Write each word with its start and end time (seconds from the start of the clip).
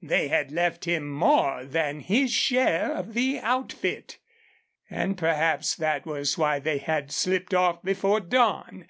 They 0.00 0.28
had 0.28 0.50
left 0.50 0.86
him 0.86 1.10
more 1.10 1.66
than 1.66 2.00
his 2.00 2.32
share 2.32 2.92
of 2.94 3.12
the 3.12 3.38
outfit, 3.40 4.16
and 4.88 5.18
perhaps 5.18 5.74
that 5.74 6.06
was 6.06 6.38
why 6.38 6.58
they 6.58 6.78
had 6.78 7.12
slipped 7.12 7.52
off 7.52 7.82
before 7.82 8.20
dawn. 8.20 8.86